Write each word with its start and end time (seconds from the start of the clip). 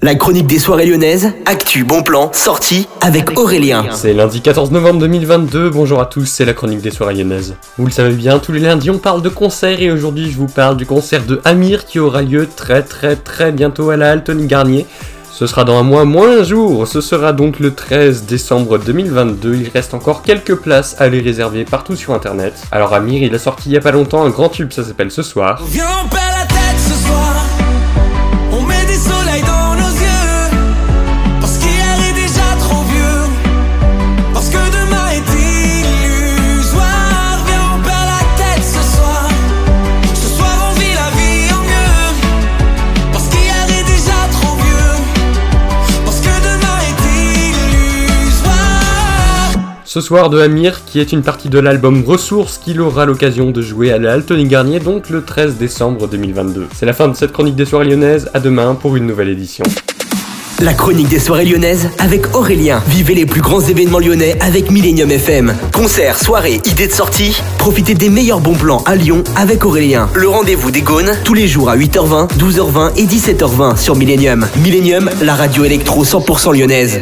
La 0.00 0.14
chronique 0.14 0.46
des 0.46 0.60
soirées 0.60 0.86
lyonnaises, 0.86 1.32
actu, 1.44 1.82
bon 1.82 2.04
plan, 2.04 2.30
sortie 2.32 2.86
avec 3.00 3.36
Aurélien. 3.36 3.84
C'est 3.90 4.12
lundi 4.14 4.40
14 4.40 4.70
novembre 4.70 5.00
2022, 5.00 5.70
bonjour 5.70 6.00
à 6.00 6.06
tous, 6.06 6.24
c'est 6.24 6.44
la 6.44 6.52
chronique 6.52 6.80
des 6.80 6.92
soirées 6.92 7.14
lyonnaises. 7.14 7.56
Vous 7.78 7.84
le 7.84 7.90
savez 7.90 8.14
bien, 8.14 8.38
tous 8.38 8.52
les 8.52 8.60
lundis 8.60 8.90
on 8.90 8.98
parle 8.98 9.22
de 9.22 9.28
concerts 9.28 9.82
et 9.82 9.90
aujourd'hui 9.90 10.30
je 10.30 10.36
vous 10.36 10.46
parle 10.46 10.76
du 10.76 10.86
concert 10.86 11.24
de 11.24 11.40
Amir 11.44 11.84
qui 11.84 11.98
aura 11.98 12.22
lieu 12.22 12.46
très 12.46 12.82
très 12.82 13.16
très 13.16 13.50
bientôt 13.50 13.90
à 13.90 13.96
la 13.96 14.12
Altony 14.12 14.46
Garnier. 14.46 14.86
Ce 15.32 15.48
sera 15.48 15.64
dans 15.64 15.76
un 15.76 15.82
mois 15.82 16.04
moins 16.04 16.40
un 16.40 16.44
jour, 16.44 16.86
ce 16.86 17.00
sera 17.00 17.32
donc 17.32 17.58
le 17.58 17.74
13 17.74 18.22
décembre 18.22 18.78
2022, 18.78 19.56
il 19.56 19.68
reste 19.68 19.94
encore 19.94 20.22
quelques 20.22 20.54
places 20.54 20.94
à 21.00 21.08
les 21.08 21.20
réserver 21.20 21.64
partout 21.64 21.96
sur 21.96 22.14
internet. 22.14 22.54
Alors 22.70 22.94
Amir 22.94 23.24
il 23.24 23.34
a 23.34 23.38
sorti 23.40 23.68
il 23.68 23.72
y 23.72 23.76
a 23.76 23.80
pas 23.80 23.92
longtemps 23.92 24.24
un 24.24 24.30
grand 24.30 24.48
tube, 24.48 24.70
ça 24.70 24.84
s'appelle 24.84 25.10
Ce 25.10 25.22
Soir. 25.22 25.60
Viens, 25.68 25.84
Ce 49.88 50.02
soir 50.02 50.28
de 50.28 50.38
Amir, 50.38 50.84
qui 50.84 51.00
est 51.00 51.12
une 51.12 51.22
partie 51.22 51.48
de 51.48 51.58
l'album 51.58 52.04
Ressources 52.06 52.58
qu'il 52.58 52.82
aura 52.82 53.06
l'occasion 53.06 53.52
de 53.52 53.62
jouer 53.62 53.90
à 53.90 53.96
la 53.96 54.12
Altony 54.12 54.44
Garnier, 54.44 54.80
donc 54.80 55.08
le 55.08 55.24
13 55.24 55.56
décembre 55.56 56.08
2022. 56.08 56.66
C'est 56.74 56.84
la 56.84 56.92
fin 56.92 57.08
de 57.08 57.16
cette 57.16 57.32
chronique 57.32 57.56
des 57.56 57.64
soirées 57.64 57.86
lyonnaises, 57.86 58.28
à 58.34 58.40
demain 58.40 58.74
pour 58.74 58.96
une 58.96 59.06
nouvelle 59.06 59.30
édition. 59.30 59.64
La 60.60 60.74
chronique 60.74 61.08
des 61.08 61.18
soirées 61.18 61.46
lyonnaises 61.46 61.88
avec 61.98 62.34
Aurélien. 62.34 62.82
Vivez 62.86 63.14
les 63.14 63.24
plus 63.24 63.40
grands 63.40 63.62
événements 63.62 63.98
lyonnais 63.98 64.36
avec 64.42 64.70
Millennium 64.70 65.10
FM. 65.10 65.54
Concerts, 65.72 66.18
soirées, 66.18 66.60
idées 66.66 66.88
de 66.88 66.92
sortie. 66.92 67.40
Profitez 67.56 67.94
des 67.94 68.10
meilleurs 68.10 68.40
bons 68.40 68.56
plans 68.56 68.82
à 68.84 68.94
Lyon 68.94 69.24
avec 69.36 69.64
Aurélien. 69.64 70.10
Le 70.14 70.28
rendez-vous 70.28 70.70
des 70.70 70.82
Gaunes, 70.82 71.12
tous 71.24 71.32
les 71.32 71.48
jours 71.48 71.70
à 71.70 71.78
8h20, 71.78 72.28
12h20 72.36 72.92
et 72.98 73.06
17h20 73.06 73.78
sur 73.78 73.96
Millennium. 73.96 74.46
Millennium, 74.62 75.08
la 75.22 75.34
radio 75.34 75.64
électro 75.64 76.04
100% 76.04 76.54
lyonnaise. 76.54 77.00